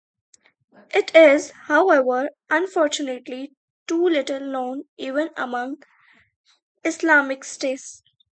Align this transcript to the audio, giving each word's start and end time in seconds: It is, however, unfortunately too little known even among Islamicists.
It 0.95 1.15
is, 1.15 1.51
however, 1.67 2.31
unfortunately 2.49 3.53
too 3.85 4.03
little 4.03 4.39
known 4.39 4.85
even 4.97 5.29
among 5.37 5.83
Islamicists. 6.83 8.01